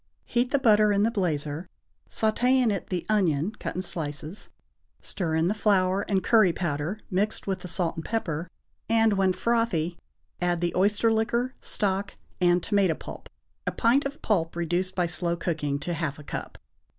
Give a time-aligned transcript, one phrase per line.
[0.25, 1.67] Heat the butter in the blazer,
[2.09, 4.49] sauté in it the onion cut in slices,
[4.99, 8.49] stir in the flour and curry powder mixed with the salt and pepper,
[8.89, 9.99] and, when frothy,
[10.41, 13.29] add the oyster liquor, stock and tomato pulp
[13.67, 16.57] (a pint of pulp reduced by slow cooking to half a cup).